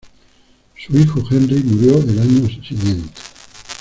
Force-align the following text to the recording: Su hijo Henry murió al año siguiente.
Su 0.83 0.97
hijo 0.97 1.23
Henry 1.29 1.61
murió 1.63 1.93
al 2.01 2.17
año 2.17 2.47
siguiente. 2.67 3.11